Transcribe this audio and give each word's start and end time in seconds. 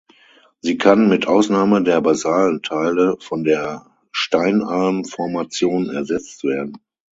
Sie 0.61 0.79
kann, 0.79 1.09
mit 1.09 1.27
Ausnahme 1.27 1.83
der 1.83 2.01
basalen 2.01 2.63
Teile, 2.63 3.17
von 3.19 3.43
der 3.43 3.85
Steinalm-Formation 4.11 5.91
ersetzt 5.91 6.43
werden. 6.43 6.79